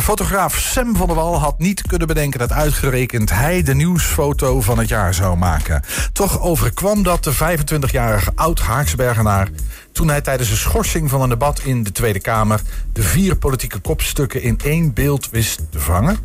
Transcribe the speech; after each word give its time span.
Fotograaf 0.00 0.58
Sam 0.58 0.96
van 0.96 1.06
der 1.06 1.16
Wal 1.16 1.38
had 1.38 1.58
niet 1.58 1.82
kunnen 1.82 2.06
bedenken 2.06 2.38
dat 2.38 2.52
uitgerekend 2.52 3.30
hij 3.30 3.62
de 3.62 3.74
nieuwsfoto 3.74 4.60
van 4.60 4.78
het 4.78 4.88
jaar 4.88 5.14
zou 5.14 5.36
maken. 5.36 5.82
Toch 6.12 6.40
overkwam 6.40 7.02
dat 7.02 7.24
de 7.24 7.34
25-jarige 7.34 8.32
oud-Haaksbergenaar 8.34 9.48
toen 9.92 10.08
hij 10.08 10.20
tijdens 10.20 10.50
een 10.50 10.56
schorsing 10.56 11.10
van 11.10 11.20
een 11.20 11.28
debat 11.28 11.60
in 11.60 11.82
de 11.82 11.92
Tweede 11.92 12.20
Kamer 12.20 12.60
de 12.92 13.02
vier 13.02 13.36
politieke 13.36 13.78
kopstukken 13.78 14.42
in 14.42 14.58
één 14.64 14.92
beeld 14.94 15.30
wist 15.30 15.60
te 15.70 15.80
vangen. 15.80 16.18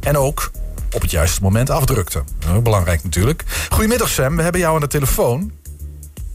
En 0.00 0.16
ook 0.16 0.50
op 0.92 1.00
het 1.00 1.10
juiste 1.10 1.42
moment 1.42 1.70
afdrukte. 1.70 2.22
Nou, 2.46 2.60
belangrijk 2.60 3.04
natuurlijk. 3.04 3.44
Goedemiddag 3.70 4.08
Sam, 4.08 4.36
we 4.36 4.42
hebben 4.42 4.60
jou 4.60 4.74
aan 4.74 4.80
de 4.80 4.86
telefoon. 4.86 5.52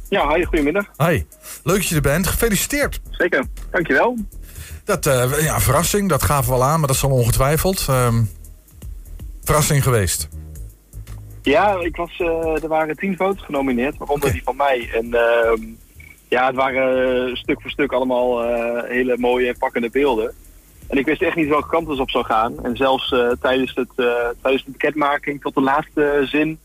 Ja, 0.09 0.35
hi, 0.35 0.43
goedemiddag. 0.43 0.85
Hi, 0.97 1.23
leuk 1.63 1.77
dat 1.77 1.87
je 1.87 1.95
er 1.95 2.01
bent. 2.01 2.27
Gefeliciteerd. 2.27 3.01
Zeker, 3.09 3.45
dankjewel. 3.71 4.17
Dat, 4.85 5.05
uh, 5.05 5.43
ja, 5.43 5.59
verrassing, 5.59 6.09
dat 6.09 6.23
gaven 6.23 6.49
we 6.49 6.55
al 6.55 6.63
aan, 6.63 6.79
maar 6.79 6.87
dat 6.87 6.95
is 6.95 7.03
al 7.03 7.09
ongetwijfeld. 7.09 7.87
Uh, 7.89 8.13
verrassing 9.43 9.83
geweest. 9.83 10.29
Ja, 11.41 11.79
ik 11.79 11.95
was, 11.95 12.19
uh, 12.19 12.63
er 12.63 12.67
waren 12.67 12.95
tien 12.95 13.15
foto's 13.15 13.45
genomineerd, 13.45 13.97
waaronder 13.97 14.31
die 14.31 14.43
van 14.43 14.55
mij. 14.55 14.89
En 14.93 15.13
ehm, 15.13 15.61
ja, 16.29 16.45
het 16.45 16.55
waren 16.55 17.37
stuk 17.37 17.61
voor 17.61 17.71
stuk 17.71 17.91
allemaal 17.91 18.41
hele 18.83 19.17
mooie 19.17 19.47
en 19.47 19.57
pakkende 19.57 19.89
beelden. 19.89 20.33
En 20.87 20.97
ik 20.97 21.05
wist 21.05 21.21
echt 21.21 21.35
niet 21.35 21.49
welke 21.49 21.69
kant 21.69 21.87
het 21.87 21.99
op 21.99 22.09
zou 22.09 22.25
gaan. 22.25 22.63
En 22.63 22.75
zelfs 22.75 23.15
tijdens, 23.41 23.75
het, 23.75 23.89
tijdens 24.41 24.65
de 24.65 24.71
bekendmaking 24.71 25.41
tot 25.41 25.53
de 25.53 25.61
laatste 25.61 26.21
zin 26.25 26.59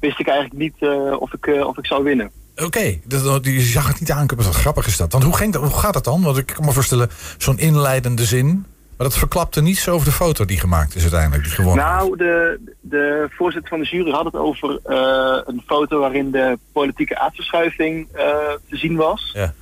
wist 0.00 0.20
ik 0.20 0.28
eigenlijk 0.28 0.60
niet 0.60 0.90
of, 1.18 1.32
ik, 1.32 1.46
of 1.46 1.78
ik 1.78 1.86
zou 1.86 2.02
winnen. 2.04 2.30
Oké, 2.56 2.64
okay, 2.64 3.00
je 3.42 3.60
zag 3.60 3.88
het 3.88 4.00
niet 4.00 4.10
aankomen. 4.10 4.44
Wat 4.44 4.54
grappig 4.54 4.86
is 4.86 4.96
dat. 4.96 5.12
Want 5.12 5.24
hoe, 5.24 5.36
ging 5.36 5.52
dat, 5.52 5.62
hoe 5.62 5.78
gaat 5.78 5.92
dat 5.92 6.04
dan? 6.04 6.22
Want 6.22 6.36
ik 6.36 6.46
kan 6.46 6.64
me 6.64 6.72
voorstellen, 6.72 7.10
zo'n 7.38 7.58
inleidende 7.58 8.24
zin. 8.24 8.66
Maar 8.96 9.06
dat 9.06 9.18
verklapte 9.18 9.62
niets 9.62 9.88
over 9.88 10.06
de 10.06 10.12
foto 10.12 10.44
die 10.44 10.58
gemaakt 10.58 10.94
is 10.94 11.02
uiteindelijk, 11.02 11.42
die 11.42 11.52
gewonnen 11.52 11.84
Nou, 11.84 12.16
de, 12.16 12.60
de 12.80 13.26
voorzitter 13.30 13.68
van 13.68 13.80
de 13.80 13.86
jury 13.86 14.10
had 14.10 14.24
het 14.24 14.34
over 14.34 14.80
uh, 14.86 15.40
een 15.44 15.62
foto 15.66 16.00
waarin 16.00 16.30
de 16.30 16.58
politieke 16.72 17.18
aardverschuiving 17.18 18.08
uh, 18.14 18.22
te 18.68 18.76
zien 18.76 18.96
was. 18.96 19.34
Ja. 19.34 19.54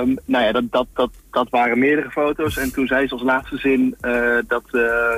Um, 0.00 0.18
nou 0.24 0.44
ja, 0.44 0.52
dat, 0.52 0.64
dat, 0.70 0.86
dat, 0.94 1.10
dat 1.30 1.48
waren 1.50 1.78
meerdere 1.78 2.10
foto's. 2.10 2.56
En 2.56 2.72
toen 2.72 2.86
zei 2.86 3.06
ze 3.06 3.12
als 3.12 3.22
laatste 3.22 3.56
zin 3.56 3.96
uh, 4.02 4.38
dat 4.46 4.64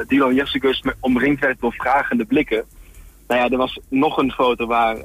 Dylan 0.06 0.34
Jessicus 0.34 0.82
omringd 1.00 1.40
werd 1.40 1.60
door 1.60 1.72
vragende 1.72 2.24
blikken. 2.24 2.64
Nou 3.28 3.40
ja, 3.40 3.48
er 3.48 3.56
was 3.56 3.80
nog 3.88 4.18
een 4.18 4.32
foto 4.32 4.66
waar 4.66 4.96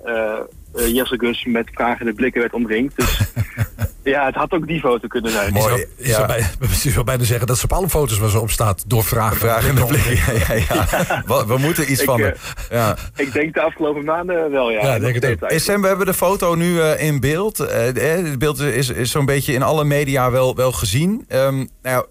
uh, 0.76 0.94
Jesse 0.94 1.20
Gus 1.20 1.46
met 1.46 1.70
vragende 1.74 2.14
blikken 2.14 2.42
werd 2.42 2.54
omringd. 2.54 2.96
Dus 2.96 3.20
ja, 4.04 4.26
het 4.26 4.36
had 4.36 4.52
ook 4.52 4.68
die 4.68 4.80
foto 4.80 5.08
kunnen 5.08 5.32
zijn. 5.32 5.54
Mooi. 5.54 5.86
Je 5.98 6.10
zou, 6.10 6.28
bij, 6.28 6.38
je 6.84 6.90
zou 6.90 7.04
bijna 7.04 7.24
zeggen 7.24 7.48
dat 7.48 7.58
ze 7.58 7.64
op 7.64 7.74
alle 7.74 7.90
foto's 7.90 8.18
waar 8.18 8.30
ze 8.30 8.40
op 8.40 8.52
staat 8.52 8.84
door 8.88 9.04
vragen. 9.04 9.38
Vragende 9.38 9.86
blikken. 9.86 10.16
Ja, 10.16 10.32
ja, 10.48 10.54
ja. 10.70 11.24
We, 11.48 11.58
moeten 11.58 11.92
iets 11.92 12.04
van. 12.04 12.20
Uh, 12.20 12.32
ja. 12.70 12.98
Ik 13.16 13.34
denk 13.34 13.54
de 13.54 13.62
afgelopen 13.62 14.04
maanden 14.04 14.52
wel, 14.52 14.72
ja. 14.72 14.82
ja 14.82 15.00
denk 15.00 15.16
het 15.16 15.44
ook. 15.44 15.52
Sam, 15.60 15.82
we 15.82 15.88
hebben 15.88 16.06
de 16.06 16.14
foto 16.14 16.56
nu 16.56 16.74
uh, 16.74 17.04
in 17.04 17.20
beeld. 17.20 17.60
Uh, 17.60 17.68
het 17.94 18.40
beeld 18.40 18.60
is, 18.60 18.90
is 18.90 19.12
zo'n 19.12 19.26
beetje 19.26 19.54
in 19.54 19.62
alle 19.62 19.84
media 19.84 20.32
wel, 20.32 20.56
wel 20.56 20.72
gezien. 20.72 21.26
Um, 21.30 21.70
nou 21.82 22.06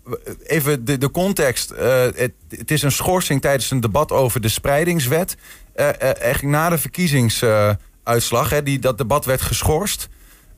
even 0.47 0.85
de, 0.85 0.99
de 0.99 1.11
context. 1.11 1.73
Het, 1.77 2.33
het, 2.49 2.71
is 2.71 2.83
een 2.83 2.93
schorsing 2.93 3.41
tijdens 3.41 3.71
een 3.71 3.81
debat 3.81 4.13
over 4.13 4.41
de 4.41 4.49
spreidingswet. 4.49 5.37
eigenlijk 5.75 6.43
na 6.43 6.69
de 6.69 6.79
verkiezings 6.79 7.43
uitslag. 8.09 8.51
Hè, 8.51 8.63
die, 8.63 8.79
dat 8.79 8.99
debat 8.99 9.25
werd 9.25 9.41
geschorst. 9.41 10.09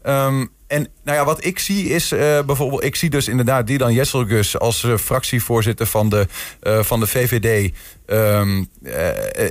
Um, 0.06 0.51
en 0.67 0.89
nou 1.05 1.19
ja, 1.19 1.25
wat 1.25 1.45
ik 1.45 1.59
zie 1.59 1.89
is 1.89 2.12
uh, 2.12 2.19
bijvoorbeeld... 2.43 2.84
ik 2.84 2.97
zie 2.97 3.11
dus 3.11 3.29
inderdaad 3.29 3.67
Dylan 3.67 3.93
Jesselgus 3.93 4.59
als 4.59 4.83
uh, 4.83 4.97
fractievoorzitter 4.97 5.87
van 5.87 6.09
de, 6.09 6.27
uh, 6.62 6.83
van 6.83 7.01
de 7.01 7.06
VVD... 7.06 7.73
Um, 8.06 8.69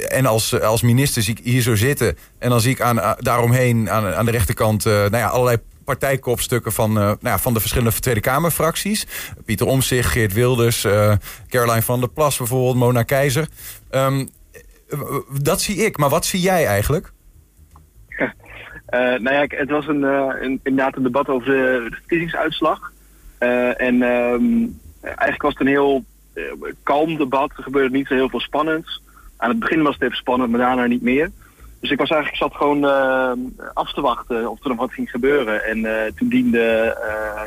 en 0.08 0.26
als, 0.26 0.62
als 0.62 0.82
minister 0.82 1.22
zie 1.22 1.36
ik 1.38 1.46
hier 1.46 1.62
zo 1.62 1.76
zitten. 1.76 2.18
En 2.40 2.50
dan 2.50 2.62
zie 2.62 2.72
ik 2.72 2.82
aan, 2.82 3.16
daaromheen 3.20 3.90
aan, 3.90 4.14
aan 4.14 4.26
de 4.26 4.32
rechterkant 4.32 4.84
nou 4.84 5.18
ja, 5.18 5.28
allerlei 5.28 5.58
partijkopstukken 5.86 6.72
van, 6.72 6.94
nou 6.94 7.18
ja, 7.22 7.40
van 7.40 7.54
de 7.54 7.60
verschillende 7.60 8.00
Tweede 8.00 8.20
Kamerfracties. 8.20 9.08
Pieter 9.46 9.68
Omtzigt, 9.68 10.10
Geert 10.10 10.34
Wilders, 10.34 10.82
Caroline 11.48 11.82
van 11.82 12.00
der 12.00 12.10
Plas 12.10 12.38
bijvoorbeeld, 12.38 12.76
Mona 12.76 13.04
Keizer. 13.04 13.48
Um, 13.92 14.30
dat 15.42 15.62
zie 15.62 15.76
ik, 15.76 15.98
maar 15.98 16.10
wat 16.10 16.26
zie 16.26 16.42
jij 16.42 16.66
eigenlijk? 16.66 17.12
Uh, 18.94 19.00
nou 19.00 19.36
ja, 19.36 19.46
het 19.48 19.70
was 19.70 19.88
een, 19.88 20.02
uh, 20.02 20.28
een, 20.40 20.60
inderdaad 20.64 20.96
een 20.96 21.04
debat 21.04 21.30
over 21.30 21.48
de, 21.48 21.88
de 21.90 21.96
verkiezingsuitslag. 21.96 22.92
Uh, 23.40 23.82
en 23.82 24.02
um, 24.02 24.80
eigenlijk 25.02 25.42
was 25.42 25.52
het 25.52 25.62
een 25.62 25.68
heel 25.68 26.04
kalm 26.84 27.18
debat. 27.18 27.52
Er 27.58 27.64
gebeurde 27.64 27.96
niet 27.96 28.08
zo 28.08 28.14
heel 28.14 28.30
veel 28.30 28.40
spannends. 28.40 29.02
Aan 29.38 29.50
het 29.50 29.60
begin 29.60 29.82
was 29.82 29.94
het 29.94 30.04
even 30.04 30.16
spannend, 30.18 30.52
maar 30.52 30.60
daarna 30.60 30.86
niet 30.86 31.02
meer. 31.02 31.32
Dus 31.80 31.92
ik 31.92 32.00
was 32.00 32.10
eigenlijk, 32.10 32.42
zat 32.42 32.56
gewoon 32.56 32.84
af 33.74 33.94
te 33.94 34.02
wachten 34.02 34.50
of 34.50 34.64
er 34.64 34.70
nog 34.70 34.78
wat 34.78 34.94
ging 34.94 35.10
gebeuren. 35.10 35.64
En 35.64 36.14
toen 36.16 36.30
diende 36.30 36.98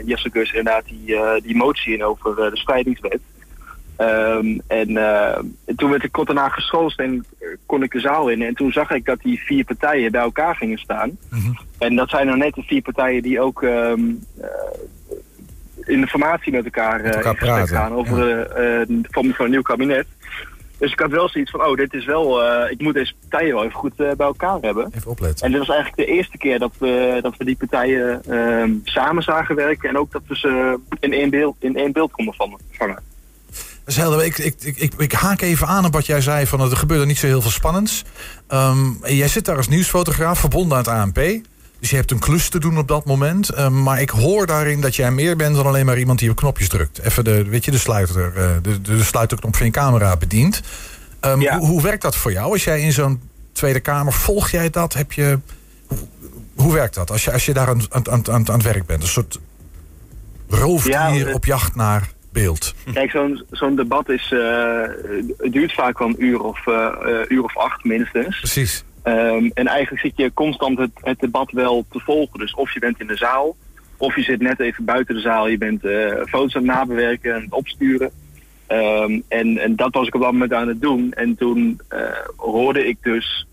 Jesse 0.04 0.30
Gus 0.30 0.48
inderdaad 0.48 0.84
die, 0.84 1.18
die 1.42 1.56
motie 1.56 1.94
in 1.94 2.04
over 2.04 2.34
de 2.34 2.56
spreidingswet. 2.56 3.20
Um, 3.98 4.60
en 4.66 4.90
uh, 4.90 5.38
toen 5.76 5.90
werd 5.90 6.04
ik 6.04 6.12
kort 6.12 6.26
daarna 6.26 6.48
geschoold 6.48 6.98
en 6.98 7.24
kon 7.66 7.82
ik 7.82 7.92
de 7.92 8.00
zaal 8.00 8.28
in. 8.28 8.42
En 8.42 8.54
toen 8.54 8.72
zag 8.72 8.90
ik 8.90 9.04
dat 9.04 9.20
die 9.22 9.42
vier 9.42 9.64
partijen 9.64 10.12
bij 10.12 10.20
elkaar 10.20 10.56
gingen 10.56 10.78
staan. 10.78 11.18
Mm 11.30 11.40
-hmm. 11.40 11.58
En 11.78 11.96
dat 11.96 12.08
zijn 12.08 12.26
nou 12.26 12.38
net 12.38 12.54
de 12.54 12.62
vier 12.62 12.82
partijen 12.82 13.22
die 13.22 13.40
ook 13.40 13.62
um, 13.62 14.24
uh, 14.40 14.46
in 15.84 16.00
de 16.00 16.06
formatie 16.06 16.52
met 16.52 16.64
elkaar, 16.64 17.00
uh, 17.00 17.12
elkaar 17.12 17.34
praten, 17.34 17.76
gaan 17.76 17.92
over 17.92 18.28
ja. 18.28 18.44
de 18.84 19.00
vorming 19.10 19.36
van 19.36 19.44
een 19.44 19.50
nieuw 19.50 19.62
kabinet. 19.62 20.06
Dus 20.78 20.92
ik 20.92 21.00
had 21.00 21.10
wel 21.10 21.28
zoiets 21.28 21.50
van, 21.50 21.64
oh, 21.64 21.76
dit 21.76 21.94
is 21.94 22.04
wel, 22.04 22.44
ik 22.70 22.80
moet 22.80 22.94
deze 22.94 23.14
partijen 23.20 23.54
wel 23.54 23.64
even 23.64 23.78
goed 23.78 23.96
bij 23.96 24.14
elkaar 24.18 24.58
hebben. 24.60 24.90
Even 24.94 25.10
opletten. 25.10 25.46
En 25.46 25.50
dit 25.50 25.66
was 25.66 25.76
eigenlijk 25.76 26.08
de 26.08 26.14
eerste 26.14 26.38
keer 26.38 26.58
dat 26.58 26.72
we, 26.78 27.18
dat 27.22 27.36
we 27.36 27.44
die 27.44 27.56
partijen 27.56 28.34
um, 28.36 28.80
samen 28.84 29.22
zagen 29.22 29.54
werken. 29.54 29.88
En 29.88 29.98
ook 29.98 30.12
dat 30.12 30.22
we 30.26 30.36
ze 30.36 30.78
in 31.00 31.12
één 31.12 31.30
beeld, 31.30 31.56
in 31.58 31.76
één 31.76 31.92
beeld 31.92 32.10
konden 32.10 32.34
vangen. 32.70 33.10
Zelda, 33.86 34.22
ik, 34.22 34.38
ik, 34.38 34.54
ik, 34.60 34.94
ik, 34.96 35.12
haak 35.12 35.40
even 35.40 35.66
aan 35.66 35.84
op 35.84 35.92
wat 35.92 36.06
jij 36.06 36.20
zei. 36.20 36.46
Van, 36.46 36.60
er 36.60 36.76
gebeurde 36.76 37.06
niet 37.06 37.18
zo 37.18 37.26
heel 37.26 37.42
veel 37.42 37.50
spannends. 37.50 38.04
Um, 38.48 38.98
jij 39.04 39.28
zit 39.28 39.44
daar 39.44 39.56
als 39.56 39.68
nieuwsfotograaf 39.68 40.38
verbonden 40.38 40.78
aan 40.78 40.84
het 40.84 41.16
ANP. 41.16 41.44
Dus 41.80 41.90
je 41.90 41.96
hebt 41.96 42.10
een 42.10 42.18
klus 42.18 42.48
te 42.48 42.58
doen 42.58 42.78
op 42.78 42.88
dat 42.88 43.04
moment. 43.04 43.58
Um, 43.58 43.82
maar 43.82 44.00
ik 44.00 44.10
hoor 44.10 44.46
daarin 44.46 44.80
dat 44.80 44.96
jij 44.96 45.10
meer 45.10 45.36
bent 45.36 45.56
dan 45.56 45.66
alleen 45.66 45.86
maar 45.86 45.98
iemand 45.98 46.18
die 46.18 46.30
op 46.30 46.36
knopjes 46.36 46.68
drukt. 46.68 46.98
Even 46.98 47.24
de, 47.24 47.44
weet 47.44 47.64
je, 47.64 47.70
de, 47.70 47.78
sluiter, 47.78 48.32
uh, 48.36 48.50
de, 48.62 48.80
de 48.80 49.04
sluiterknop 49.04 49.56
van 49.56 49.66
je 49.66 49.72
camera 49.72 50.16
bedient. 50.16 50.62
Um, 51.20 51.40
ja. 51.40 51.58
hoe, 51.58 51.68
hoe, 51.68 51.82
werkt 51.82 52.02
dat 52.02 52.16
voor 52.16 52.32
jou? 52.32 52.52
Als 52.52 52.64
jij 52.64 52.80
in 52.80 52.92
zo'n 52.92 53.20
Tweede 53.52 53.80
Kamer, 53.80 54.12
volg 54.12 54.50
jij 54.50 54.70
dat? 54.70 54.94
Heb 54.94 55.12
je, 55.12 55.38
hoe, 55.86 55.98
hoe 56.54 56.72
werkt 56.72 56.94
dat 56.94 57.10
als 57.10 57.24
je, 57.24 57.32
als 57.32 57.46
je 57.46 57.52
daar 57.52 57.68
aan, 57.68 57.82
aan, 57.90 58.08
aan, 58.10 58.28
aan 58.30 58.44
het 58.44 58.62
werk 58.62 58.86
bent? 58.86 59.02
Een 59.02 59.08
soort 59.08 59.38
roofdier 60.48 61.26
ja, 61.26 61.32
op 61.32 61.44
jacht 61.44 61.74
naar 61.74 62.10
beeld. 62.32 62.74
Kijk, 62.92 63.10
zo'n 63.10 63.44
zo'n 63.50 63.76
debat 63.76 64.08
is, 64.08 64.30
uh, 64.30 64.84
duurt 65.38 65.72
vaak 65.72 65.98
wel 65.98 66.08
een 66.08 66.24
uur 66.24 66.42
of, 66.42 66.66
uh, 66.66 67.20
uur 67.28 67.42
of 67.42 67.56
acht 67.56 67.84
minstens. 67.84 68.38
Precies. 68.38 68.84
Um, 69.04 69.50
en 69.54 69.66
eigenlijk 69.66 70.02
zit 70.02 70.12
je 70.16 70.32
constant 70.34 70.78
het, 70.78 70.90
het, 70.94 71.20
debat 71.20 71.50
wel 71.50 71.84
te 71.90 72.00
volgen. 72.00 72.38
Dus 72.38 72.54
of 72.54 72.72
je 72.72 72.80
bent 72.80 73.00
in 73.00 73.06
de 73.06 73.16
zaal, 73.16 73.56
of 73.96 74.16
je 74.16 74.22
zit 74.22 74.40
net 74.40 74.60
even 74.60 74.84
buiten 74.84 75.14
de 75.14 75.20
zaal. 75.20 75.48
Je 75.48 75.58
bent 75.58 75.80
foto's 76.28 76.56
aan 76.56 76.62
het 76.62 76.76
nabewerken 76.76 77.34
en 77.34 77.42
het 77.42 77.52
opsturen. 77.52 78.10
Um, 78.68 79.22
en, 79.28 79.58
en 79.58 79.76
dat 79.76 79.94
was 79.94 80.06
ik 80.06 80.14
op 80.14 80.20
dat 80.20 80.32
moment 80.32 80.52
aan 80.52 80.68
het 80.68 80.80
doen. 80.80 81.12
En 81.12 81.36
toen 81.36 81.80
hoorde 82.36 82.86
ik 82.86 82.96
dus 83.02 83.46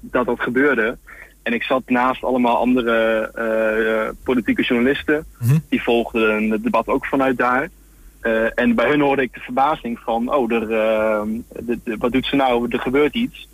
dat 0.00 0.26
dat 0.26 0.40
gebeurde. 0.40 0.98
En 1.42 1.52
ik 1.52 1.62
zat 1.62 1.82
naast 1.86 2.24
allemaal 2.24 2.56
andere 2.56 3.30
uh, 3.38 4.24
politieke 4.24 4.62
journalisten. 4.62 5.24
Mm 5.38 5.48
-hmm. 5.48 5.62
Die 5.68 5.82
volgden 5.82 6.50
het 6.50 6.62
debat 6.62 6.86
ook 6.86 7.06
vanuit 7.06 7.38
daar. 7.38 7.68
Uh, 8.22 8.46
en 8.54 8.74
bij 8.74 8.88
hun 8.88 9.00
hoorde 9.00 9.22
ik 9.22 9.34
de 9.34 9.40
verbazing 9.40 9.98
van, 9.98 10.34
oh, 10.34 10.52
er, 10.52 10.62
uh, 10.62 11.22
de, 11.60 11.78
de, 11.84 11.96
wat 11.98 12.12
doet 12.12 12.26
ze 12.26 12.36
nou? 12.36 12.66
Er 12.68 12.80
gebeurt 12.80 13.14
iets. 13.14 13.48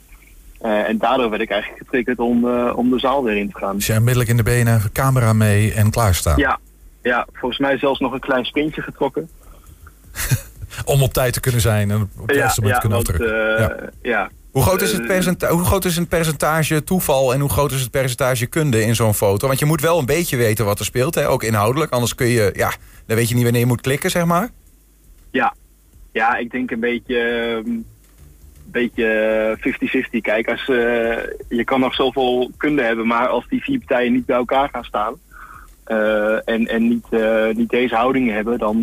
Uh, 0.63 0.89
en 0.89 0.99
daardoor 0.99 1.31
werd 1.31 1.43
ik 1.43 1.51
eigenlijk 1.51 1.83
getriggerd 1.83 2.19
om, 2.19 2.51
om 2.71 2.91
de 2.91 2.99
zaal 2.99 3.25
weer 3.25 3.37
in 3.37 3.51
te 3.51 3.59
gaan. 3.59 3.77
Dus 3.77 3.87
jij 3.87 3.97
onmiddellijk 3.97 4.31
in 4.31 4.37
de 4.37 4.43
benen, 4.43 4.83
camera 4.93 5.33
mee 5.33 5.73
en 5.73 5.91
klaarstaan? 5.91 6.39
Ja, 6.39 6.59
ja 7.03 7.27
volgens 7.33 7.61
mij 7.61 7.79
zelfs 7.79 8.01
nog 8.01 8.13
een 8.13 8.21
klein 8.21 8.45
sprintje 8.45 8.83
getrokken. 8.83 9.29
om 10.85 11.03
op 11.03 11.13
tijd 11.13 11.33
te 11.33 11.41
kunnen 11.41 11.61
zijn 11.61 11.91
en 11.91 12.11
op 12.19 12.27
het 12.27 12.37
juiste 12.37 12.61
moment 12.61 12.83
ja, 12.83 12.99
te 12.99 13.13
kunnen 13.13 13.59
ja. 13.59 13.91
ja. 14.03 14.31
Hoe 14.51 14.65
groot, 14.65 14.83
is 14.83 14.93
het 14.93 15.07
percentage, 15.07 15.53
hoe 15.53 15.65
groot 15.65 15.85
is 15.85 15.97
het 15.97 16.09
percentage 16.09 16.85
toeval 16.85 17.35
en 17.35 17.41
hoe 17.41 17.51
groot 17.51 17.73
is 17.73 17.81
het 17.81 17.91
percentage 17.91 18.47
kunde 18.47 18.83
in 18.83 18.95
zo'n 18.95 19.15
foto? 19.15 19.47
Want 19.47 19.59
je 19.59 19.65
moet 19.65 19.81
wel 19.81 19.99
een 19.99 20.07
beetje 20.07 20.37
weten 20.37 20.65
wat 20.65 20.79
er 20.79 20.85
speelt, 20.85 21.15
hè? 21.15 21.29
ook 21.29 21.43
inhoudelijk. 21.43 21.93
Anders 21.93 22.15
kun 22.15 22.27
je, 22.27 22.53
ja, 22.55 22.73
dan 23.07 23.17
weet 23.17 23.29
je 23.29 23.35
niet 23.35 23.43
wanneer 23.43 23.61
je 23.61 23.67
moet 23.67 23.81
klikken, 23.81 24.11
zeg 24.11 24.25
maar. 24.25 24.51
Ja, 25.31 25.55
ja 26.13 26.37
ik 26.37 26.51
denk 26.51 26.71
een 26.71 26.81
beetje, 26.81 27.19
een 27.65 27.87
beetje 28.65 29.59
50-50. 29.59 30.21
Kijk, 30.21 30.49
als, 30.49 30.69
uh, 30.69 31.17
je 31.49 31.65
kan 31.65 31.81
nog 31.81 31.95
zoveel 31.95 32.51
kunde 32.57 32.83
hebben, 32.83 33.07
maar 33.07 33.29
als 33.29 33.49
die 33.49 33.63
vier 33.63 33.79
partijen 33.79 34.13
niet 34.13 34.27
bij 34.27 34.37
elkaar 34.37 34.69
gaan 34.69 34.85
staan... 34.85 35.15
Uh, 35.89 36.49
en, 36.49 36.67
en 36.67 36.89
niet, 36.89 37.07
niet 37.57 37.71
deze 37.71 37.95
houding 37.95 38.31
hebben, 38.31 38.59
dan, 38.59 38.81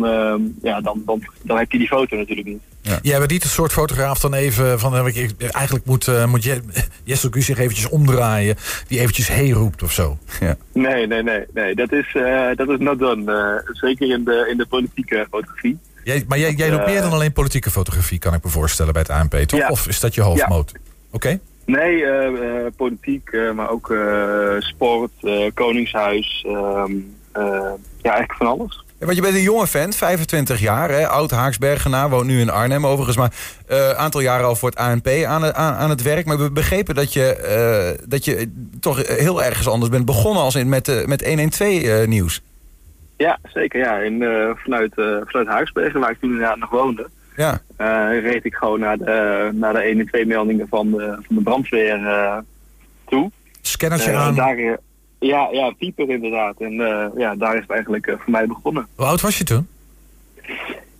ja, 0.62 0.80
dan, 0.80 1.02
dan, 1.06 1.22
dan 1.42 1.58
heb 1.58 1.72
je 1.72 1.78
die 1.78 1.86
foto 1.86 2.16
natuurlijk 2.16 2.46
niet. 2.46 2.62
Ja. 2.86 2.98
Jij 3.02 3.18
bent 3.18 3.30
niet 3.30 3.42
het 3.42 3.52
soort 3.52 3.72
fotograaf 3.72 4.20
dan 4.20 4.34
even 4.34 4.78
van... 4.80 4.96
eh, 4.96 5.06
ik- 5.22 5.42
Eigenlijk 5.42 5.84
moet, 5.86 6.08
eh, 6.08 6.24
moet 6.26 6.44
Je- 6.44 6.60
Jessel 7.04 7.30
Gus 7.30 7.46
zich 7.46 7.58
eventjes 7.58 7.88
omdraaien. 7.88 8.56
Die 8.88 8.98
eventjes 9.00 9.28
hey 9.28 9.50
roept 9.50 9.82
of 9.82 9.92
zo. 9.92 10.18
Ja. 10.40 10.56
Nee, 10.72 11.06
nee, 11.06 11.22
nee. 11.22 11.44
nee. 11.54 11.74
Dat, 11.74 11.92
is, 11.92 12.14
eh, 12.14 12.46
dat 12.56 12.68
is 12.68 12.78
not 12.78 12.98
done. 12.98 13.32
Eh, 13.66 13.70
zeker 13.72 14.10
in 14.10 14.24
de, 14.24 14.46
in 14.50 14.56
de 14.56 14.66
politieke 14.66 15.26
fotografie. 15.30 15.78
Jij, 16.04 16.24
maar 16.28 16.38
jij, 16.38 16.52
jij 16.52 16.70
doet 16.70 16.86
meer 16.86 17.00
dan 17.00 17.12
alleen 17.12 17.32
politieke 17.32 17.70
fotografie, 17.70 18.18
kan 18.18 18.34
ik 18.34 18.44
me 18.44 18.50
voorstellen 18.50 18.92
bij 18.92 19.02
het 19.02 19.10
ANP, 19.10 19.34
toch? 19.34 19.60
Ja. 19.60 19.68
Of 19.68 19.86
is 19.86 20.00
dat 20.00 20.14
je 20.14 20.20
hoofdmoot? 20.20 20.72
Oké. 21.10 21.38
Nee, 21.66 22.04
eh, 22.04 22.26
eh, 22.26 22.72
politiek, 22.76 23.28
eh, 23.28 23.52
maar 23.52 23.70
ook 23.70 23.90
eh, 23.90 24.54
sport, 24.58 25.10
eh, 25.20 25.50
koningshuis. 25.54 26.44
ehm, 26.46 26.92
eh, 27.32 27.42
ja, 28.02 28.10
eigenlijk 28.12 28.34
van 28.36 28.46
alles. 28.46 28.83
Want 29.04 29.16
je 29.16 29.22
bent 29.22 29.34
een 29.34 29.42
jonge 29.42 29.66
vent, 29.66 29.96
25 29.96 30.60
jaar, 30.60 30.90
hè, 30.90 31.08
oud 31.08 31.30
Haaksbergenaar, 31.30 32.10
woont 32.10 32.26
nu 32.26 32.40
in 32.40 32.50
Arnhem 32.50 32.86
overigens, 32.86 33.16
maar 33.16 33.32
een 33.66 33.94
aantal 33.96 34.20
jaren 34.20 34.46
al 34.46 34.56
voor 34.56 34.68
het 34.68 34.78
ANP 34.78 35.08
aan, 35.26 35.42
het- 35.42 35.54
aan, 35.54 35.74
aan 35.74 35.90
het 35.90 36.02
werk. 36.02 36.26
Maar 36.26 36.38
we 36.38 36.50
begrepen 36.50 36.94
dat 36.94 37.12
je, 37.12 37.34
eh, 37.36 38.06
dat 38.08 38.24
je 38.24 38.52
toch 38.80 39.06
heel 39.08 39.42
ergens 39.44 39.68
anders 39.68 39.90
bent 39.90 40.04
begonnen 40.04 40.42
als 40.42 40.54
in 40.54 40.68
met, 40.68 40.88
eh, 40.88 41.04
met 41.04 41.24
112 41.26 41.82
eh, 41.82 42.06
nieuws. 42.06 42.42
Ja, 43.16 43.38
zeker. 43.52 43.80
Ja. 43.80 44.02
En, 44.02 44.22
eh, 44.22 44.50
vanuit, 44.54 44.92
eh 44.98 45.04
vanuit 45.24 45.48
Haaksbergen, 45.48 46.00
waar 46.00 46.10
ik 46.10 46.20
toen 46.20 46.30
inderdaad 46.30 46.58
nog 46.58 46.70
woonde, 46.70 47.08
Ja, 47.36 47.60
eh, 47.76 47.86
reed 48.22 48.44
ik 48.44 48.54
gewoon 48.54 48.80
naar 48.80 48.98
de, 48.98 49.50
naar 49.54 49.72
de 49.72 49.82
1 49.88 50.00
en 50.00 50.06
2 50.06 50.26
meldingen 50.26 50.66
van 50.68 50.90
de, 50.90 51.18
van 51.26 51.36
de 51.36 51.42
brandweer 51.42 52.06
eh, 52.06 52.36
toe. 53.08 53.30
Scannertje 53.62 54.10
Eh, 54.10 54.20
aan. 54.20 54.34
daar, 54.34 54.56
eh, 54.56 54.72
ja, 55.26 55.48
ja, 55.52 55.70
pieper 55.70 56.10
inderdaad. 56.10 56.60
En 56.60 56.80
eh, 56.80 57.06
ja, 57.16 57.34
daar 57.34 57.54
is 57.54 57.60
het 57.60 57.70
eigenlijk 57.70 58.06
eh, 58.06 58.14
voor 58.18 58.30
mij 58.30 58.46
begonnen. 58.46 58.86
Hoe 58.94 59.06
oud 59.06 59.20
was 59.20 59.38
je 59.38 59.44
toen? 59.44 59.68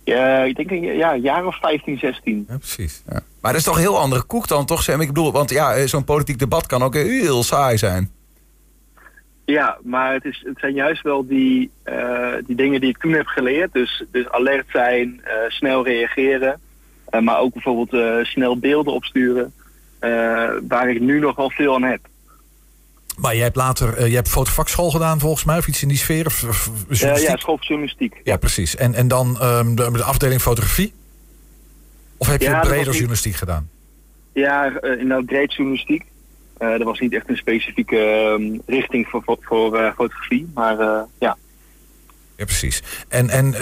Ja, 0.03 0.43
ik 0.43 0.55
denk 0.55 0.71
een 0.71 0.81
ja, 0.81 1.15
jaar 1.15 1.45
of 1.45 1.59
15, 1.59 1.97
16. 1.97 2.45
Ja, 2.49 2.57
precies. 2.57 3.03
ja. 3.07 3.19
Maar 3.41 3.51
dat 3.51 3.61
is 3.61 3.63
toch 3.63 3.75
een 3.75 3.81
heel 3.81 3.99
andere 3.99 4.23
koek 4.23 4.47
dan, 4.47 4.65
toch 4.65 4.83
Sam? 4.83 5.01
Ik 5.01 5.07
bedoel, 5.07 5.31
want 5.31 5.49
ja, 5.49 5.73
eh, 5.73 5.85
zo'n 5.85 6.03
politiek 6.03 6.39
debat 6.39 6.65
kan 6.65 6.83
ook 6.83 6.93
heel 6.93 7.43
saai 7.43 7.77
zijn. 7.77 8.11
Ja, 9.45 9.77
maar 9.83 10.13
het, 10.13 10.25
is, 10.25 10.43
het 10.45 10.59
zijn 10.59 10.73
juist 10.73 11.01
wel 11.01 11.27
die, 11.27 11.71
die 12.45 12.55
dingen 12.55 12.81
die 12.81 12.89
ik 12.89 12.97
toen 12.97 13.13
heb 13.13 13.25
geleerd. 13.25 13.73
Dus, 13.73 14.03
dus 14.11 14.29
alert 14.29 14.65
zijn, 14.71 15.21
snel 15.47 15.85
reageren. 15.85 16.59
maar 17.21 17.39
ook 17.39 17.53
bijvoorbeeld 17.53 18.25
snel 18.27 18.57
beelden 18.57 18.93
opsturen. 18.93 19.53
waar 20.67 20.89
ik 20.89 20.99
nu 20.99 21.19
nog 21.19 21.35
wel 21.35 21.49
veel 21.49 21.75
aan 21.75 21.83
heb. 21.83 21.99
Maar 23.17 23.35
jij 23.35 23.43
hebt 23.43 23.55
later, 23.55 23.93
eh, 23.97 24.07
je 24.07 24.15
hebt 24.15 24.29
fotovakschool 24.29 24.91
gedaan 24.91 25.19
volgens 25.19 25.43
mij, 25.43 25.57
of 25.57 25.67
iets 25.67 25.81
in 25.81 25.87
die 25.87 25.97
sfeer? 25.97 26.25
Of, 26.25 26.69
ja, 26.89 27.37
school 27.37 27.57
journalistiek. 27.59 28.21
Ja, 28.23 28.37
precies. 28.37 28.75
En, 28.75 28.93
en 28.93 29.07
dan 29.07 29.39
ehm, 29.39 29.75
de, 29.75 29.91
de 29.91 30.03
afdeling 30.03 30.41
fotografie? 30.41 30.93
Of 32.17 32.27
heb 32.27 32.41
je 32.41 32.49
Ja, 32.49 32.59
breder 32.59 32.85
niet- 32.85 32.93
journalistiek 32.93 33.35
gedaan? 33.35 33.69
Ja, 34.33 34.65
eh, 34.65 34.91
inderdaad 34.91 35.25
breed 35.25 35.53
journalistiek. 35.53 36.03
Eh 36.57 36.67
er 36.67 36.83
was 36.83 36.99
niet 36.99 37.13
echt 37.13 37.29
een 37.29 37.37
specifieke 37.37 37.97
ehm, 37.97 38.59
richting 38.75 39.07
voor, 39.07 39.21
voor, 39.25 39.37
voor, 39.41 39.93
fotografie. 39.95 40.51
Maar 40.53 40.77
ja. 41.19 41.37
Ja, 42.37 42.45
precies. 42.45 42.83
En, 43.07 43.29
en, 43.29 43.55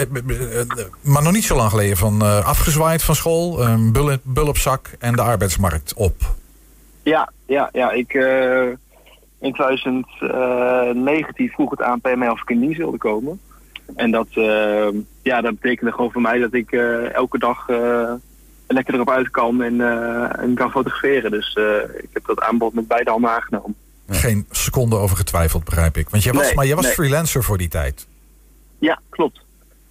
maar 1.01 1.23
nog 1.23 1.31
niet 1.31 1.44
zo 1.44 1.55
lang 1.55 1.69
geleden 1.69 1.97
van 1.97 2.21
afgezwaaid 2.44 3.03
van 3.03 3.15
school, 3.15 3.61
een 3.65 3.91
bul, 3.91 4.17
bul 4.23 4.47
op 4.47 4.57
zak 4.57 4.89
en 5.00 5.15
de 5.15 5.21
arbeidsmarkt 5.21 5.94
op. 5.94 6.35
Ja, 7.03 7.31
ja, 7.45 7.69
ja. 7.73 7.91
Ik, 7.91 8.13
in 9.43 9.53
2019 9.53 11.49
vroeg 11.49 11.69
het 11.69 11.81
ANP 11.81 12.15
mij 12.15 12.29
of 12.29 12.41
ik 12.41 12.49
in 12.49 12.59
dienst 12.59 12.77
wilde 12.77 12.97
komen. 12.97 13.39
En 13.95 14.11
dat, 14.11 14.27
eh, 14.33 14.87
ja, 15.21 15.41
dat 15.41 15.59
betekende 15.59 15.91
gewoon 15.91 16.11
voor 16.11 16.21
mij 16.21 16.39
dat 16.39 16.53
ik 16.53 16.71
eh, 16.71 17.13
elke 17.13 17.37
dag 17.39 17.69
eh, 17.69 18.13
lekker 18.67 18.93
erop 18.93 19.09
uit 19.09 19.29
kan 19.29 19.61
en, 19.61 19.81
eh, 19.81 20.43
en 20.43 20.53
kan 20.53 20.71
fotograferen. 20.71 21.31
Dus 21.31 21.53
eh, 21.53 21.75
ik 21.97 22.09
heb 22.13 22.25
dat 22.25 22.41
aanbod 22.41 22.73
met 22.73 22.87
beide 22.87 23.09
handen 23.11 23.29
aangenomen. 23.31 23.75
Geen 24.09 24.45
seconde 24.51 24.95
over 24.95 25.17
getwijfeld, 25.17 25.63
begrijp 25.63 25.97
ik. 25.97 26.09
Want 26.09 26.23
jij 26.23 26.33
was, 26.33 26.45
Nee, 26.45 26.55
maar 26.55 26.65
jij 26.65 26.75
was 26.75 26.85
nee. 26.85 26.93
freelancer 26.93 27.43
voor 27.43 27.57
die 27.57 27.67
tijd. 27.67 28.07
Ja, 28.79 28.99
klopt. 29.09 29.41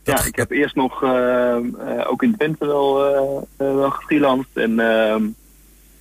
Dat- 0.02 0.18
ja, 0.18 0.24
ik 0.26 0.36
heb 0.36 0.50
eerst 0.50 0.74
nog 0.74 1.02
eh, 1.02 1.56
eh, 1.56 1.62
ook 2.06 2.22
in 2.22 2.36
Twente 2.36 2.66
wel, 2.66 3.04
eh, 3.06 3.66
eh, 3.68 3.74
wel 3.74 3.90
gefreelanced. 3.90 4.50
En, 4.54 4.80
ehm, 4.80 5.22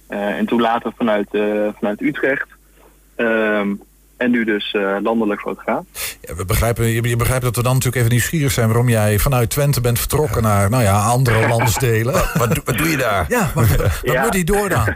eh, 0.07 0.37
en 0.37 0.45
toen 0.45 0.61
later 0.61 0.93
vanuit, 0.97 1.27
eh, 1.33 1.67
vanuit 1.79 2.01
Utrecht. 2.01 2.47
Ehm, 3.15 3.69
en 4.17 4.31
nu 4.31 4.43
dus 4.43 4.71
eh, 4.73 4.97
landelijk 5.03 5.41
fotograaf. 5.41 5.83
Ja, 6.21 6.35
we 6.35 6.45
begrijpen, 6.45 6.85
je, 6.85 7.01
je 7.09 7.15
begrijpt 7.15 7.43
dat 7.43 7.55
we 7.55 7.63
dan 7.63 7.71
natuurlijk 7.73 8.01
even 8.01 8.11
nieuwsgierig 8.11 8.51
zijn 8.51 8.67
waarom 8.67 8.89
jij 8.89 9.19
vanuit 9.19 9.49
Twente 9.49 9.81
bent 9.81 9.99
vertrokken 9.99 10.43
naar 10.43 10.69
nou 10.69 10.83
ja, 10.83 10.99
andere 11.01 11.47
landsdelen. 11.57 12.13
Wat, 12.13 12.53
doe- 12.53 12.61
wat 12.65 12.77
doe 12.77 12.89
je 12.89 12.97
daar? 12.97 13.25
Ja, 13.29 13.51
wat 13.55 13.67
Ja. 14.03 14.21
moet 14.21 14.31
die 14.31 14.43
door 14.43 14.69
dan? 14.69 14.85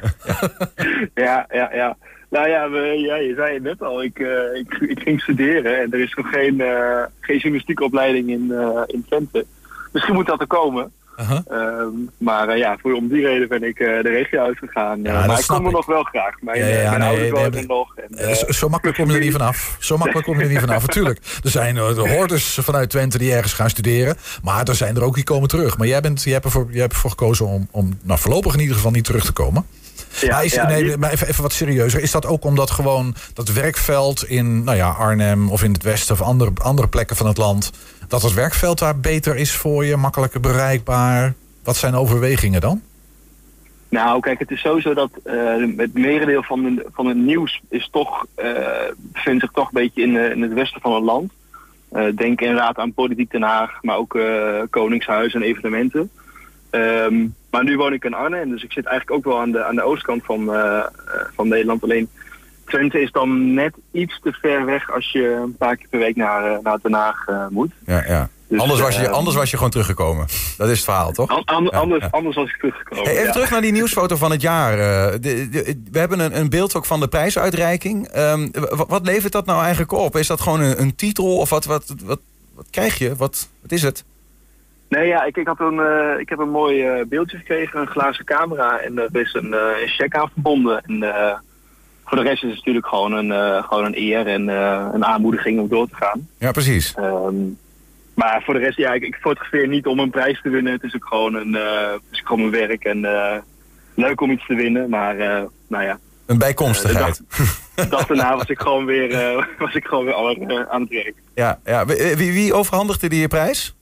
Ja, 1.13 1.45
ja, 1.51 1.69
ja. 1.73 1.97
Nou 2.29 2.47
ja, 2.49 2.69
we, 2.69 2.77
ja 2.79 3.15
je 3.15 3.33
zei 3.35 3.53
het 3.53 3.63
net 3.63 3.81
al. 3.81 4.03
Ik, 4.03 4.19
eh, 4.19 4.59
ik, 4.59 4.73
ik 4.89 4.99
ging 4.99 5.21
studeren 5.21 5.81
en 5.81 5.91
er 5.91 5.99
is 5.99 6.13
nog 6.13 6.29
geen, 6.29 6.61
eh, 6.61 7.01
geen 7.19 7.37
journalistieke 7.37 7.83
opleiding 7.83 8.29
in, 8.29 8.51
eh, 8.51 8.81
in 8.87 9.05
Twente. 9.07 9.45
Misschien 9.91 10.15
moet 10.15 10.25
dat 10.27 10.39
er 10.41 10.47
komen. 10.47 10.91
Aha. 11.15 11.43
Ehm, 11.47 11.87
maar 12.17 12.47
eh, 12.49 12.57
ja, 12.57 12.77
voor, 12.81 12.93
om 12.93 13.07
die 13.07 13.25
reden 13.25 13.47
ben 13.47 13.63
ik 13.63 13.79
eh, 13.79 13.85
de 14.03 14.09
regio 14.09 14.41
uitgegaan. 14.43 14.99
Ja, 15.03 15.21
Eh, 15.21 15.27
maar 15.27 15.39
ik 15.39 15.47
kom 15.47 15.59
er 15.61 15.65
ik. 15.65 15.71
nog 15.75 15.85
wel 15.85 16.03
graag. 16.03 16.35
Mijn, 16.41 16.59
Ja, 16.59 16.67
ja, 16.67 16.89
mijn 16.89 16.99
nee, 16.99 17.09
ouders 17.09 17.31
wonen 17.31 17.53
er 17.57 17.65
nog. 17.67 17.95
En, 17.95 18.35
zo, 18.35 18.51
zo 18.51 18.69
makkelijk 18.69 18.97
kom 18.97 19.07
je 19.09 19.13
er 19.13 19.19
niet 19.23 19.31
vanaf. 19.31 19.77
Zo 19.79 19.97
makkelijk 20.03 20.25
kom 20.27 20.37
je 20.37 20.43
er 20.43 20.49
niet 20.49 20.59
vanaf. 20.59 20.81
Natuurlijk, 20.81 21.19
er 21.43 21.49
zijn 21.49 21.75
de 21.75 22.13
hordes 22.15 22.57
vanuit 22.61 22.89
Twente 22.89 23.17
die 23.17 23.33
ergens 23.33 23.53
gaan 23.53 23.69
studeren. 23.69 24.15
Maar 24.43 24.67
er 24.67 24.75
zijn 24.75 24.95
er 24.95 25.03
ook 25.03 25.15
die 25.15 25.23
komen 25.23 25.49
terug. 25.49 25.77
Maar 25.77 25.87
jij, 25.87 26.01
bent, 26.01 26.23
jij, 26.23 26.33
hebt, 26.33 26.45
ervoor, 26.45 26.67
jij 26.71 26.81
hebt 26.81 26.93
ervoor 26.93 27.09
gekozen 27.09 27.45
om, 27.45 27.67
om 27.71 27.99
nou, 28.03 28.19
voorlopig 28.19 28.53
in 28.53 28.59
ieder 28.59 28.75
geval 28.75 28.91
niet 28.91 29.03
terug 29.03 29.25
te 29.25 29.31
komen. 29.31 29.65
ja, 30.21 30.31
maar 30.31 30.45
is, 30.45 30.53
ja, 30.53 30.67
nee, 30.67 30.97
maar 30.97 31.11
even, 31.11 31.27
even 31.27 31.41
wat 31.41 31.53
serieuzer. 31.53 32.01
Is 32.01 32.11
dat 32.11 32.25
ook 32.25 32.43
omdat 32.43 32.71
gewoon 32.71 33.15
dat 33.33 33.49
werkveld 33.51 34.25
in 34.27 34.63
nou 34.63 34.77
ja, 34.77 34.89
Arnhem 34.89 35.49
of 35.49 35.63
in 35.63 35.71
het 35.73 35.83
westen 35.83 36.13
of 36.15 36.21
andere, 36.21 36.51
andere 36.61 36.87
plekken 36.87 37.15
van 37.15 37.27
het 37.27 37.37
land... 37.37 37.71
dat 38.07 38.21
het 38.21 38.33
werkveld 38.33 38.79
daar 38.79 38.99
beter 38.99 39.35
is 39.35 39.55
voor 39.55 39.85
je, 39.85 39.95
makkelijker 39.95 40.39
bereikbaar? 40.39 41.33
Wat 41.63 41.75
zijn 41.75 41.95
overwegingen 41.95 42.61
dan? 42.61 42.81
Nou, 43.89 44.19
kijk, 44.19 44.39
het 44.39 44.51
is 44.51 44.59
sowieso 44.59 44.93
dat 44.93 45.09
eh, 45.23 45.55
het 45.77 45.93
merendeel 45.93 46.43
van, 46.43 46.81
van 46.93 47.05
het 47.05 47.17
nieuws 47.17 47.61
is 47.69 47.89
toch, 47.91 48.25
eh, 48.35 48.51
bevindt 48.95 49.41
zich 49.41 49.51
toch 49.51 49.65
een 49.65 49.81
beetje 49.81 50.01
in, 50.01 50.17
eh, 50.17 50.31
in 50.31 50.41
het 50.41 50.53
westen 50.53 50.81
van 50.81 50.93
het 50.93 51.03
land. 51.03 51.31
Eh, 51.91 52.05
denk 52.15 52.41
inderdaad 52.41 52.77
aan 52.77 52.93
Politiek 52.93 53.31
Den 53.31 53.41
Haag, 53.41 53.77
maar 53.81 53.97
ook 53.97 54.19
Koningshuis 54.69 55.33
en 55.33 55.41
evenementen. 55.41 56.09
Ehm, 56.69 57.27
maar 57.49 57.63
nu 57.63 57.77
woon 57.77 57.93
ik 57.93 58.03
in 58.03 58.13
Arnhem, 58.13 58.49
dus 58.49 58.63
ik 58.63 58.71
zit 58.71 58.85
eigenlijk 58.85 59.17
ook 59.17 59.33
wel 59.33 59.41
aan 59.41 59.51
de, 59.51 59.63
aan 59.63 59.75
de 59.75 59.83
oostkant 59.83 60.23
van, 60.25 60.51
van 61.35 61.47
Nederland. 61.47 61.83
Alleen 61.83 62.09
Twente 62.65 63.01
is 63.01 63.11
dan 63.11 63.53
net 63.53 63.73
iets 63.91 64.19
te 64.23 64.31
ver 64.41 64.65
weg 64.65 64.91
als 64.91 65.11
je 65.11 65.39
een 65.43 65.55
paar 65.57 65.75
keer 65.77 65.87
per 65.89 65.99
week 65.99 66.15
naar, 66.15 66.51
eh, 66.51 66.57
naar 66.63 66.79
Den 66.81 66.93
Haag 66.93 67.23
eh, 67.27 67.47
moet. 67.49 67.71
Ja, 67.85 68.03
ja. 68.07 68.29
Dus, 68.47 68.59
Anders, 68.61 68.79
was 68.81 68.95
je, 68.95 69.05
eh, 69.05 69.11
anders 69.11 69.35
was 69.35 69.49
je 69.51 69.55
gewoon 69.57 69.71
teruggekomen. 69.71 70.25
Dat 70.57 70.69
is 70.69 70.75
het 70.75 70.83
verhaal, 70.83 71.11
toch? 71.11 71.29
an- 71.29 71.43
an- 71.45 71.63
Ja, 71.71 71.77
anders, 71.77 72.03
ja. 72.03 72.07
anders 72.11 72.35
was 72.35 72.49
ik 72.49 72.57
teruggekomen. 72.57 73.03
Hey, 73.03 73.13
even 73.13 73.25
ja. 73.25 73.31
terug 73.31 73.49
naar 73.49 73.61
die 73.61 73.71
nieuwsfoto 73.71 74.15
van 74.15 74.31
het 74.31 74.41
jaar. 74.41 74.75
De- 75.21 75.47
de- 75.49 75.81
we 75.91 75.99
hebben 75.99 76.19
een, 76.19 76.37
een 76.39 76.49
beeld 76.49 76.75
ook 76.75 76.85
van 76.85 76.99
de 76.99 77.07
prijsuitreiking. 77.07 78.07
Ehm, 78.07 78.47
wat 78.87 79.05
levert 79.05 79.31
dat 79.33 79.45
nou 79.45 79.61
eigenlijk 79.61 79.91
op? 79.91 80.15
Is 80.15 80.27
dat 80.27 80.41
gewoon 80.41 80.61
een, 80.61 80.81
een 80.81 80.95
titel 80.95 81.37
of 81.37 81.49
wat, 81.49 81.65
wat, 81.65 81.93
wat, 82.05 82.19
wat 82.55 82.67
krijg 82.69 82.97
je? 82.97 83.15
Wat, 83.15 83.49
wat 83.61 83.71
is 83.71 83.81
het? 83.81 84.03
Nee, 84.89 85.07
ja, 85.07 85.23
ik, 85.23 85.37
ik, 85.37 85.47
had 85.47 85.59
een, 85.59 85.79
ik 86.19 86.29
heb 86.29 86.39
een 86.39 86.49
mooi 86.49 87.03
beeldje 87.05 87.37
gekregen, 87.37 87.79
een 87.79 87.87
glazen 87.87 88.25
camera 88.25 88.79
en 88.79 88.97
er 88.97 89.21
is 89.21 89.33
een, 89.33 89.53
eh, 89.53 89.81
een 89.81 89.87
check 89.87 90.15
aan 90.15 90.29
verbonden. 90.33 90.81
En 90.85 90.99
voor 92.05 92.17
de 92.17 92.23
rest 92.23 92.43
is 92.43 92.49
het 92.49 92.57
natuurlijk 92.57 92.87
gewoon 92.87 93.11
een, 93.13 93.31
eh, 93.31 93.63
gewoon 93.63 93.85
een 93.85 93.97
eer 93.97 94.27
en 94.27 94.49
eh, 94.49 94.87
een 94.93 95.05
aanmoediging 95.05 95.59
om 95.59 95.67
door 95.67 95.87
te 95.87 95.95
gaan. 95.95 96.27
Ja, 96.39 96.51
precies. 96.51 96.93
Ehm, 96.93 97.35
maar 98.13 98.41
voor 98.45 98.53
de 98.53 98.59
rest, 98.59 98.77
ja, 98.77 98.93
ik, 98.93 99.03
ik 99.03 99.15
fotografeer 99.15 99.67
niet 99.67 99.85
om 99.85 99.99
een 99.99 100.09
prijs 100.09 100.41
te 100.41 100.49
winnen. 100.49 100.73
Het 100.73 100.83
is 100.83 100.95
ook 100.95 101.05
gewoon 101.05 101.33
een, 101.35 101.55
eh, 101.55 101.91
het 101.91 102.01
is 102.11 102.19
gewoon 102.25 102.49
mijn 102.49 102.67
werk 102.67 102.83
en 102.83 102.99
leuk 103.95 104.21
om 104.21 104.31
iets 104.31 104.45
te 104.47 104.55
winnen. 104.55 104.89
Maar 104.89 105.15
nou 105.67 105.83
ja, 105.83 105.99
Een 106.25 106.37
bijkomstigheid. 106.37 107.21
de 107.75 107.87
dag 107.87 108.05
daarna 108.07 108.35
was 108.35 108.47
ik 108.49 108.59
gewoon 108.59 108.85
weer, 108.85 109.47
was 109.59 109.73
ik 109.75 109.85
gewoon 109.85 110.05
weer 110.05 110.47
eh, 110.49 110.61
aan 110.69 110.81
het 110.81 110.89
werk. 110.89 111.13
Ja, 111.35 111.59
ja. 111.65 111.85
Wie, 111.85 112.15
wie- 112.33 112.53
overhandigde 112.53 113.09
die 113.09 113.19
je 113.21 113.27
prijs? 113.27 113.75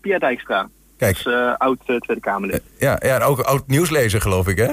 Pia 0.00 0.18
Dijkstra, 0.18 0.68
Kijk, 0.96 1.22
dus, 1.24 1.34
oud 1.58 1.78
Tweede 1.84 2.20
Kamerlid. 2.20 2.62
ja, 2.78 2.96
ja, 3.02 3.14
en 3.14 3.22
ook 3.22 3.40
oud 3.40 3.66
nieuwslezer 3.66 4.20
geloof 4.20 4.48
ik, 4.48 4.56
hè? 4.58 4.68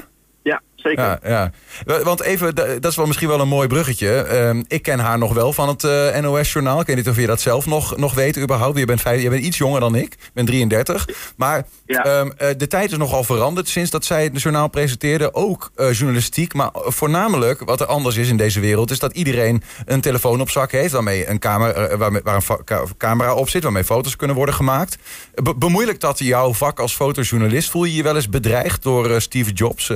Ja, 0.84 0.90
zeker. 0.90 1.30
Ja, 1.30 1.52
ja. 1.86 2.04
Want 2.04 2.22
even, 2.22 2.56
dat 2.56 2.86
is 2.86 2.96
wel 2.96 3.06
misschien 3.06 3.28
wel 3.28 3.40
een 3.40 3.48
mooi 3.48 3.68
bruggetje. 3.68 4.22
Ehm, 4.22 4.64
ik 4.68 4.82
ken 4.82 5.00
haar 5.00 5.18
nog 5.18 5.34
wel 5.34 5.54
van 5.54 5.68
het 5.68 5.84
uh, 5.84 6.18
NOS-journaal. 6.18 6.80
Ik 6.80 6.88
weet 6.88 6.96
niet 6.96 7.10
of 7.10 7.16
je 7.16 7.28
dat 7.28 7.42
zelf 7.42 7.66
nog, 7.66 7.98
nog 7.98 8.14
weet 8.14 8.38
überhaupt. 8.38 8.78
Je 8.78 8.86
bent, 8.86 9.02
vijf, 9.02 9.22
je 9.22 9.30
bent 9.30 9.44
iets 9.44 9.58
jonger 9.58 9.80
dan 9.80 9.96
ik. 9.96 10.14
Ik 10.14 10.30
ben 10.34 10.46
33. 10.46 11.08
Maar 11.36 11.66
ja. 11.86 12.20
um, 12.20 12.34
de 12.58 12.68
tijd 12.68 12.92
is 12.92 12.98
nogal 12.98 13.24
veranderd 13.24 13.68
sinds 13.68 13.90
dat 13.90 14.06
zij 14.06 14.24
het 14.24 14.42
journaal 14.42 14.68
presenteerde. 14.68 15.34
Ook 15.34 15.72
uh, 15.78 15.92
journalistiek. 15.92 16.54
Maar 16.54 16.70
voornamelijk, 16.74 17.60
wat 17.60 17.82
er 17.82 17.88
anders 17.88 18.16
is 18.16 18.30
in 18.30 18.38
deze 18.38 18.60
wereld... 18.60 18.92
is 18.92 19.00
dat 19.00 19.14
iedereen 19.14 19.64
een 19.86 20.02
telefoon 20.02 20.42
op 20.42 20.50
zak 20.50 20.72
heeft... 20.72 20.94
waarmee 20.94 21.30
een 21.30 21.40
camera, 21.40 21.98
waar 21.98 22.36
een 22.36 22.98
camera 22.98 23.34
op 23.34 23.50
zit... 23.50 23.64
waarmee 23.64 23.84
foto's 23.84 24.16
kunnen 24.16 24.36
worden 24.36 24.56
gemaakt. 24.56 24.98
Be 25.34 25.56
bemoeilijkt 25.56 26.02
dat 26.02 26.20
jouw 26.20 26.54
vak 26.54 26.80
als 26.80 26.96
fotojournalist? 26.96 27.70
Voel 27.70 27.84
je 27.84 27.96
je 27.96 28.04
wel 28.04 28.16
eens 28.16 28.30
bedreigd 28.30 28.84
door 28.84 29.22
Steve 29.22 29.52
Jobs... 29.52 29.88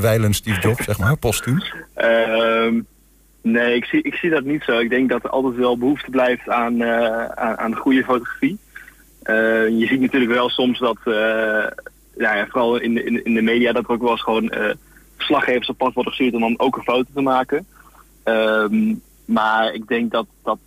wij 0.00 0.13
wijlen 0.14 0.34
Steve 0.34 0.60
Jobs, 0.60 0.84
zeg 0.84 0.98
maar, 0.98 1.16
postuum? 1.16 1.62
Uh, 1.96 2.82
nee, 3.42 3.74
ik 3.74 3.84
zie, 3.84 4.02
ik 4.02 4.14
zie 4.14 4.30
dat 4.30 4.44
niet 4.44 4.62
zo. 4.62 4.78
Ik 4.78 4.90
denk 4.90 5.08
dat 5.08 5.24
er 5.24 5.30
altijd 5.30 5.54
wel 5.54 5.78
behoefte 5.78 6.10
blijft 6.10 6.48
aan, 6.48 6.80
uh, 6.80 7.24
aan, 7.34 7.74
goede 7.74 8.04
fotografie. 8.04 8.58
Uh, 9.24 9.68
je 9.68 9.86
ziet 9.86 10.00
natuurlijk 10.00 10.32
wel 10.32 10.48
soms 10.48 10.78
dat, 10.78 10.96
uh, 11.04 11.66
ja, 12.16 12.46
vooral 12.48 12.76
in 12.76 12.94
de, 12.94 13.04
in, 13.04 13.24
in 13.24 13.34
de 13.34 13.42
media, 13.42 13.72
dat 13.72 13.84
er 13.84 13.90
ook 13.90 14.02
wel 14.02 14.10
eens 14.10 14.22
gewoon 14.22 14.52
verslaggevers 15.16 15.68
op 15.68 15.78
pad 15.78 15.94
worden 15.94 16.12
gestuurd 16.12 16.34
om 16.34 16.40
dan 16.40 16.58
ook 16.58 16.76
een 16.76 16.82
foto 16.82 17.10
te 17.14 17.20
maken. 17.20 17.66
Um, 18.24 19.00
maar 19.24 19.74
ik 19.74 19.88
denk 19.88 20.10
dat, 20.10 20.26
dat 20.42 20.58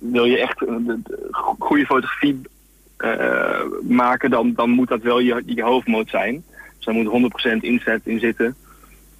wil 0.00 0.24
je 0.24 0.38
echt 0.38 0.58
de, 0.58 1.00
de 1.04 1.28
goede 1.58 1.86
fotografie 1.86 2.40
maken, 3.82 4.30
dan, 4.30 4.52
dan 4.54 4.70
moet 4.70 4.88
dat 4.88 5.02
wel 5.02 5.18
je, 5.18 5.42
je 5.46 5.62
hoofdmoot 5.62 6.08
zijn. 6.08 6.44
Dus 6.76 6.84
daar 6.84 6.94
moet 6.94 7.32
100% 7.56 7.60
inzet 7.60 8.00
in 8.04 8.18
zitten. 8.18 8.56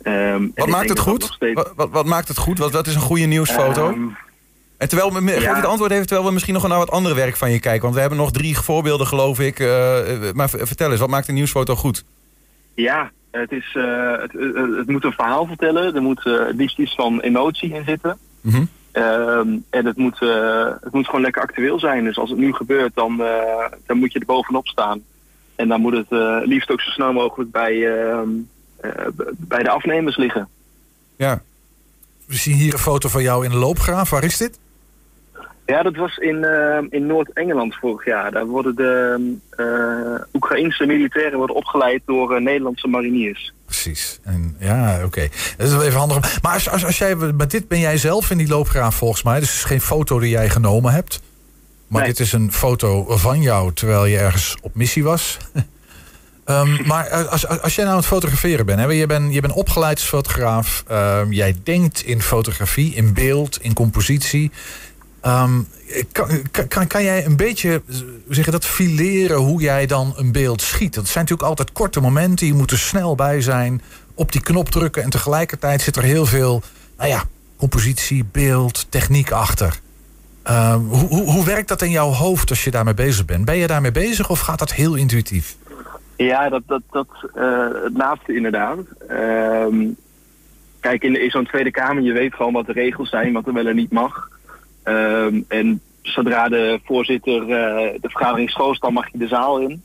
Um, 0.05 0.53
wat 0.55 0.69
maakt 0.69 0.89
het 0.89 0.99
goed? 0.99 1.23
Steeds... 1.25 1.55
Wat, 1.55 1.73
wat, 1.77 1.91
wat, 1.91 2.07
maakt 2.07 2.29
het 2.29 2.39
goed? 2.39 2.59
Wat, 2.59 2.73
wat 2.73 2.87
is 2.87 2.95
een 2.95 3.01
goede 3.01 3.25
nieuwsfoto? 3.25 3.89
Um, 3.89 4.17
en 4.77 4.89
terwijl 4.89 5.13
we, 5.13 5.33
ja. 5.33 5.41
geef 5.41 5.57
het 5.57 5.65
antwoord 5.65 5.91
even, 5.91 6.07
terwijl 6.07 6.27
we 6.27 6.33
misschien 6.33 6.55
nog 6.55 6.69
naar 6.69 6.79
wat 6.79 6.91
andere 6.91 7.15
werk 7.15 7.37
van 7.37 7.51
je 7.51 7.61
kijken. 7.61 7.83
Want 7.83 7.95
we 7.95 8.01
hebben 8.01 8.19
nog 8.19 8.31
drie 8.31 8.59
voorbeelden, 8.59 9.07
geloof 9.07 9.41
ik. 9.41 9.59
Uh, 9.59 9.69
maar 10.35 10.49
vertel 10.49 10.91
eens, 10.91 11.01
wat 11.01 11.09
maakt 11.09 11.29
een 11.29 11.35
nieuwsfoto 11.35 11.75
goed? 11.75 12.05
Ja, 12.75 13.11
het, 13.31 13.53
is, 13.53 13.75
uh, 13.75 14.19
het, 14.21 14.33
het, 14.77 14.87
moet 14.87 15.05
een 15.05 15.13
verhaal 15.13 15.47
vertellen. 15.47 15.95
Er 15.95 16.03
moet 16.03 16.25
uh, 16.25 16.43
liefst 16.53 16.79
iets 16.79 16.95
van 16.95 17.21
emotie 17.21 17.75
in 17.75 17.85
zitten. 17.85 18.19
Mm 18.41 18.53
-hmm. 18.53 18.69
um, 18.93 19.65
en 19.71 19.87
het 19.87 19.97
moet, 19.97 20.19
het 20.81 20.93
moet 20.93 21.07
gewoon 21.07 21.21
lekker 21.21 21.43
actueel 21.43 21.79
zijn. 21.79 22.05
Dus 22.05 22.19
als 22.19 22.31
het 22.31 22.39
nu 22.39 22.53
gebeurt, 22.53 22.95
dan, 22.95 23.23
dan 23.87 23.99
moet 23.99 24.13
je 24.13 24.19
er 24.19 24.27
bovenop 24.27 24.67
staan. 24.67 25.03
En 25.57 25.69
dan 25.69 25.81
moet 25.81 25.93
het 25.93 26.47
liefst 26.47 26.71
ook 26.71 26.81
zo 26.81 26.91
snel 26.91 27.13
mogelijk 27.13 27.51
bij 27.51 27.99
ehm, 27.99 28.29
eh, 28.29 28.54
bij 29.37 29.63
de 29.63 29.71
afnemers 29.71 30.17
liggen. 30.17 30.49
Ja. 31.17 31.43
We 32.27 32.37
zien 32.37 32.55
hier 32.55 32.73
een 32.73 32.79
foto 32.79 33.09
van 33.09 33.23
jou 33.23 33.45
in 33.45 33.51
de 33.51 33.57
loopgraaf. 33.57 34.11
Waar 34.11 34.25
is 34.25 34.37
dit? 34.37 34.59
Ja, 35.67 35.83
dat 35.83 35.97
was 35.97 36.17
in, 36.17 36.37
uh, 36.37 36.79
in 36.91 37.07
Noord-Engeland 37.07 37.75
vorig 37.75 38.05
jaar. 38.05 38.31
Daar 38.31 38.47
worden 38.47 38.75
de 38.75 39.37
uh, 39.57 40.25
Oekraïnse 40.33 40.87
militairen 40.87 41.39
worden 41.39 41.57
opgeleid 41.57 42.03
door 42.07 42.35
uh, 42.35 42.41
Nederlandse 42.41 42.89
mariniers. 42.89 43.53
Precies. 43.65 44.19
En, 44.23 44.57
ja, 44.59 44.95
oké. 44.95 45.05
Okay. 45.05 45.31
Dat 45.57 45.67
is 45.67 45.73
wel 45.73 45.83
even 45.83 45.99
handig. 45.99 46.43
Maar 46.43 46.53
als, 46.53 46.69
als, 46.69 46.85
als 46.85 46.99
jij, 46.99 47.17
met 47.17 47.51
dit 47.51 47.69
ben 47.69 47.79
jij 47.79 47.97
zelf 47.97 48.31
in 48.31 48.39
die 48.39 48.49
loopgraaf 48.49 48.95
volgens 48.95 49.23
mij. 49.23 49.39
Dus 49.39 49.49
het 49.49 49.59
is 49.59 49.65
geen 49.65 49.81
foto 49.81 50.19
die 50.19 50.31
jij 50.31 50.49
genomen 50.49 50.93
hebt. 50.93 51.21
Maar 51.87 52.03
nee. 52.03 52.11
dit 52.11 52.21
is 52.21 52.33
een 52.33 52.53
foto 52.53 53.17
van 53.17 53.41
jou 53.41 53.73
terwijl 53.73 54.05
je 54.05 54.19
ergens 54.19 54.57
op 54.63 54.75
missie 54.75 55.05
was. 55.05 55.39
Um, 56.47 56.87
maar 56.87 57.27
als, 57.27 57.49
als 57.49 57.75
jij 57.75 57.85
nou 57.85 57.97
aan 57.97 58.03
het 58.03 58.13
fotograferen 58.13 58.67
bent, 58.67 58.81
hè, 58.81 58.87
je, 58.87 59.07
bent 59.07 59.35
je 59.35 59.41
bent 59.41 59.53
opgeleid 59.53 59.99
als 59.99 60.09
fotograaf. 60.09 60.85
Um, 60.91 61.33
jij 61.33 61.57
denkt 61.63 62.03
in 62.03 62.23
fotografie, 62.23 62.95
in 62.95 63.13
beeld, 63.13 63.59
in 63.63 63.73
compositie. 63.73 64.51
Um, 65.27 65.69
kan, 66.13 66.29
kan, 66.69 66.87
kan 66.87 67.03
jij 67.03 67.25
een 67.25 67.37
beetje 67.37 67.83
zeggen, 68.29 68.53
dat 68.53 68.65
fileren 68.65 69.37
hoe 69.37 69.61
jij 69.61 69.87
dan 69.87 70.13
een 70.17 70.33
beeld 70.33 70.63
schiet? 70.63 70.95
Dat 70.95 71.09
zijn 71.09 71.25
natuurlijk 71.25 71.49
altijd 71.49 71.73
korte 71.73 72.01
momenten. 72.01 72.47
Je 72.47 72.55
moet 72.55 72.71
er 72.71 72.79
snel 72.79 73.15
bij 73.15 73.41
zijn, 73.41 73.83
op 74.15 74.33
die 74.33 74.41
knop 74.41 74.69
drukken. 74.69 75.03
En 75.03 75.11
tegelijkertijd 75.11 75.83
zit 75.83 75.97
er 75.97 76.03
heel 76.03 76.27
veel 76.27 76.63
nou 76.97 77.09
ja, 77.09 77.25
compositie, 77.57 78.25
beeld, 78.33 78.87
techniek 78.89 79.31
achter. 79.31 79.81
hoe, 80.89 81.07
hoe, 81.09 81.31
hoe 81.31 81.45
werkt 81.45 81.69
dat 81.69 81.83
in 81.83 81.91
jouw 81.91 82.11
hoofd 82.11 82.51
als 82.51 82.65
je 82.65 82.71
daarmee 82.71 82.95
bezig 82.95 83.25
bent? 83.25 83.45
Ben 83.45 83.57
je 83.57 83.67
daarmee 83.67 83.93
bezig 83.93 84.31
of 84.31 84.41
gaat 84.41 84.59
dat 84.59 84.73
heel 84.73 84.95
intuïtief? 84.95 85.57
Ja, 86.17 86.49
dat, 86.49 86.63
dat, 86.67 86.83
dat 86.91 87.09
uh, 87.37 87.69
het 87.83 87.97
laatste 87.97 88.35
inderdaad. 88.35 88.79
Um, 89.11 89.97
kijk, 90.81 91.03
in, 91.03 91.21
in 91.23 91.31
zo'n 91.31 91.47
Tweede 91.47 91.71
Kamer, 91.71 92.03
je 92.03 92.13
weet 92.13 92.35
gewoon 92.35 92.53
wat 92.53 92.67
de 92.67 92.73
regels 92.73 93.11
zijn, 93.11 93.33
wat 93.33 93.47
er 93.47 93.53
wel 93.53 93.67
en 93.67 93.77
niet 93.77 93.93
mag. 93.93 94.29
Um, 94.85 95.45
en 95.49 95.81
zodra 96.03 96.49
de 96.49 96.81
voorzitter 96.85 97.41
uh, 97.41 97.49
de 98.01 98.09
vergadering 98.09 98.51
schoost, 98.51 98.81
dan 98.81 98.93
mag 98.93 99.13
je 99.13 99.19
de 99.19 99.29
zaal 99.29 99.59
in. 99.59 99.83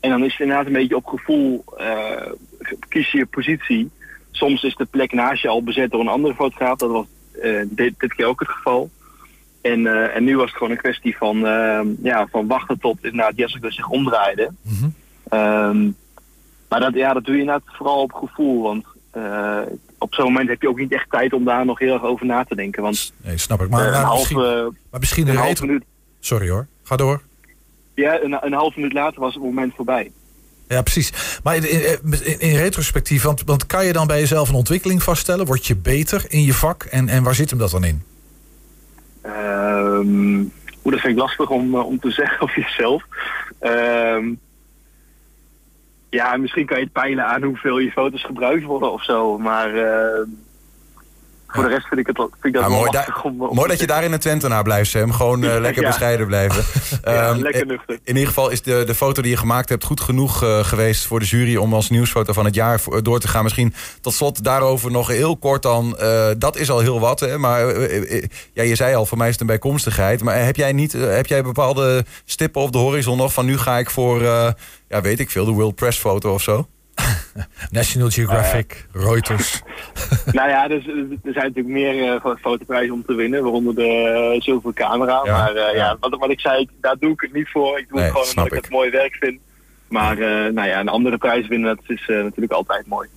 En 0.00 0.10
dan 0.10 0.24
is 0.24 0.32
het 0.32 0.40
inderdaad 0.40 0.66
een 0.66 0.72
beetje 0.72 0.96
op 0.96 1.06
gevoel, 1.06 1.64
uh, 1.78 2.32
kies 2.88 3.12
je 3.12 3.18
je 3.18 3.26
positie. 3.26 3.90
Soms 4.30 4.62
is 4.62 4.76
de 4.76 4.84
plek 4.84 5.12
naast 5.12 5.42
je 5.42 5.48
al 5.48 5.62
bezet 5.62 5.90
door 5.90 6.00
een 6.00 6.08
andere 6.08 6.34
fotograaf. 6.34 6.78
Dat 6.78 6.90
was 6.90 7.06
dit, 7.64 7.94
dit 7.98 8.14
keer 8.14 8.26
ook 8.26 8.40
het 8.40 8.48
geval. 8.48 8.90
En, 9.60 10.12
en 10.14 10.24
nu 10.24 10.36
was 10.36 10.46
het 10.46 10.56
gewoon 10.56 10.70
een 10.70 10.78
kwestie 10.78 11.16
van, 11.16 11.38
ja, 12.02 12.26
van 12.30 12.46
wachten 12.46 12.78
tot 12.78 13.04
inderdaad 13.04 13.36
Jessica 13.36 13.70
zich 13.70 13.88
omdraaide. 13.88 14.50
Mm 14.62 14.76
-hmm. 14.80 14.94
Um, 15.30 15.96
maar 16.68 16.80
dat, 16.80 16.94
ja, 16.94 17.12
dat 17.12 17.24
doe 17.24 17.34
je 17.34 17.40
inderdaad 17.40 17.74
vooral 17.76 18.02
op 18.02 18.12
gevoel. 18.12 18.62
Want 18.62 18.84
uh, 19.16 19.60
op 19.98 20.14
zo'n 20.14 20.24
moment 20.24 20.48
heb 20.48 20.62
je 20.62 20.68
ook 20.68 20.78
niet 20.78 20.92
echt 20.92 21.10
tijd 21.10 21.32
om 21.32 21.44
daar 21.44 21.64
nog 21.64 21.78
heel 21.78 21.92
erg 21.92 22.02
over 22.02 22.26
na 22.26 22.44
te 22.44 22.54
denken. 22.54 22.82
Want, 22.82 23.12
nee, 23.22 23.38
snap 23.38 23.62
ik. 23.62 23.68
Maar, 23.68 23.90
uh, 23.90 23.98
een 23.98 24.04
half, 24.04 24.18
misschien, 24.18 24.38
uh, 24.38 24.66
maar 24.90 25.00
misschien 25.00 25.28
een, 25.28 25.36
half 25.36 25.60
minuut. 25.60 25.84
Sorry 26.20 26.48
hoor, 26.48 26.66
ga 26.82 26.96
door. 26.96 27.20
Ja, 27.94 28.22
een, 28.22 28.38
een 28.40 28.52
half 28.52 28.76
minuut 28.76 28.92
later 28.92 29.20
was 29.20 29.34
het 29.34 29.42
moment 29.42 29.74
voorbij. 29.76 30.10
Ja, 30.68 30.82
precies. 30.82 31.40
Maar 31.42 31.56
in, 31.56 31.62
in, 31.64 32.40
in, 32.40 32.56
retrospectief, 32.56 33.22
want, 33.22 33.42
want 33.44 33.66
kan 33.66 33.86
je 33.86 33.92
dan 33.92 34.06
bij 34.06 34.18
jezelf 34.18 34.48
een 34.48 34.54
ontwikkeling 34.54 35.02
vaststellen? 35.02 35.46
Word 35.46 35.66
je 35.66 35.76
beter 35.76 36.24
in 36.28 36.42
je 36.42 36.54
vak? 36.54 36.82
En, 36.82 37.08
en 37.08 37.22
waar 37.22 37.34
zit 37.34 37.50
hem 37.50 37.58
dat 37.58 37.70
dan 37.70 37.84
in? 37.84 38.02
Um, 39.26 40.52
dat 40.82 41.00
vind 41.00 41.12
ik 41.12 41.18
lastig 41.18 41.50
om, 41.50 41.74
om 41.74 42.00
te 42.00 42.10
zeggen 42.20 42.40
of 42.40 42.54
jezelf. 42.54 43.02
Um, 43.60 44.40
ja, 46.10 46.36
misschien 46.36 46.66
kan 46.66 46.78
je 46.78 46.84
het 46.84 46.92
peilen 46.92 47.26
aan 47.26 47.42
hoeveel 47.42 47.78
je 47.78 47.90
foto's 47.90 48.24
gebruikt 48.24 48.64
worden 48.64 48.92
of 48.92 49.04
zo. 49.04 49.38
Maar 49.38 49.74
uh, 49.74 50.26
voor 51.48 51.62
de 51.62 51.68
rest 51.68 51.86
vind 51.86 52.00
ik, 52.00 52.06
het, 52.06 52.16
vind 52.16 52.30
ik 52.42 52.52
dat 52.52 52.62
ja, 52.62 52.68
mooi, 52.68 52.90
lastig 52.90 53.24
om, 53.24 53.42
om 53.42 53.54
Mooi 53.54 53.68
dat 53.68 53.80
je 53.80 53.86
daar 53.86 54.04
in 54.04 54.10
de 54.10 54.18
Twentenaar 54.18 54.62
blijft, 54.62 54.90
Sam. 54.90 55.12
Gewoon 55.12 55.42
uh, 55.44 55.58
lekker 55.58 55.82
ja. 55.82 55.88
bescheiden 55.88 56.26
blijven. 56.26 56.64
ja, 57.04 57.30
um, 57.30 57.38
lekker 57.38 57.66
nuchter. 57.66 57.98
In 58.04 58.14
ieder 58.14 58.26
geval 58.26 58.50
is 58.50 58.62
de, 58.62 58.82
de 58.86 58.94
foto 58.94 59.22
die 59.22 59.30
je 59.30 59.36
gemaakt 59.36 59.68
hebt 59.68 59.84
goed 59.84 60.00
genoeg 60.00 60.44
uh, 60.44 60.64
geweest 60.64 61.06
voor 61.06 61.20
de 61.20 61.26
jury... 61.26 61.56
om 61.56 61.74
als 61.74 61.90
nieuwsfoto 61.90 62.32
van 62.32 62.44
het 62.44 62.54
jaar 62.54 62.80
door 63.02 63.20
te 63.20 63.28
gaan. 63.28 63.42
Misschien 63.42 63.74
tot 64.00 64.14
slot 64.14 64.44
daarover 64.44 64.90
nog 64.90 65.08
heel 65.08 65.36
kort 65.36 65.62
dan. 65.62 65.98
dat 66.38 66.56
is 66.56 66.70
al 66.70 66.78
heel 66.78 67.00
wat, 67.00 67.20
hè. 67.20 67.38
Maar 67.38 67.80
ja, 68.52 68.62
je 68.62 68.74
zei 68.74 68.94
al, 68.94 69.06
voor 69.06 69.18
mij 69.18 69.26
is 69.26 69.32
het 69.32 69.40
een 69.40 69.46
bijkomstigheid. 69.46 70.22
Maar 70.22 70.44
heb 70.44 70.56
jij, 70.56 70.72
niet, 70.72 70.92
heb 70.92 71.26
jij 71.26 71.42
bepaalde 71.42 72.04
stippen 72.24 72.62
op 72.62 72.72
de 72.72 72.78
horizon 72.78 73.16
nog... 73.16 73.32
van 73.32 73.46
nu 73.46 73.58
ga 73.58 73.78
ik 73.78 73.90
voor 73.90 74.22
ja, 74.88 75.00
weet 75.00 75.20
ik 75.20 75.30
veel, 75.30 75.44
de 75.44 75.50
World 75.50 75.74
Press 75.74 75.98
foto 75.98 76.34
of 76.34 76.42
zo? 76.42 76.68
National 77.70 78.10
Geographic, 78.10 78.86
uh, 78.96 79.02
Reuters. 79.02 79.62
nou 80.38 80.48
ja, 80.48 80.68
dus, 80.68 80.86
er 80.86 81.32
zijn 81.32 81.46
natuurlijk 81.52 81.66
meer 81.66 81.94
uh, 81.94 82.34
fotoprijzen 82.40 82.94
om 82.94 83.04
te 83.04 83.14
winnen, 83.14 83.42
waaronder 83.42 83.74
de 83.74 84.30
uh, 84.34 84.40
zilveren 84.40 84.74
camera. 84.74 85.20
Ja, 85.24 85.36
maar 85.36 85.54
ja, 85.54 85.70
ja. 85.74 85.96
Wat, 86.00 86.16
wat, 86.18 86.30
ik 86.30 86.40
zei, 86.40 86.68
daar 86.80 86.96
doe 86.98 87.12
ik 87.12 87.20
het 87.20 87.32
niet 87.32 87.48
voor. 87.50 87.78
Ik 87.78 87.88
doe 87.88 87.98
nee, 87.98 88.08
het 88.08 88.18
gewoon 88.18 88.28
omdat 88.28 88.46
ik 88.46 88.62
het 88.62 88.70
mooi 88.70 88.90
werk 88.90 89.14
vind. 89.14 89.40
Maar 89.88 90.16
nou 90.52 90.68
ja, 90.68 90.80
een 90.80 90.88
andere 90.88 91.18
prijs 91.18 91.48
winnen, 91.48 91.76
dat 91.76 91.96
is 91.96 92.06
natuurlijk 92.06 92.52
altijd 92.52 92.86
mooi. 92.86 93.08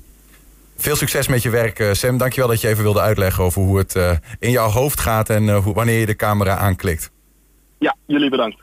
Veel 0.78 0.96
succes 0.96 1.28
met 1.28 1.42
je 1.44 1.50
werk, 1.50 1.90
Sam. 1.92 2.18
Dankjewel 2.18 2.50
dat 2.50 2.62
je 2.62 2.68
even 2.68 2.84
wilde 2.84 3.02
uitleggen 3.02 3.44
over 3.44 3.62
hoe 3.62 3.78
het 3.78 4.20
in 4.40 4.52
jouw 4.52 4.70
hoofd 4.70 5.00
gaat 5.00 5.30
en 5.30 5.56
hoe, 5.56 5.74
wanneer 5.74 6.00
je 6.00 6.06
de 6.06 6.16
camera 6.16 6.58
aanklikt. 6.58 7.12
Ja, 7.80 7.96
jullie 8.06 8.30
bedankt. 8.30 8.58